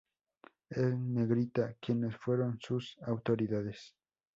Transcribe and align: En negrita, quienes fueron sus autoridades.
En 0.71 1.13
negrita, 1.13 1.75
quienes 1.79 2.17
fueron 2.17 2.57
sus 2.59 2.97
autoridades. 3.05 3.93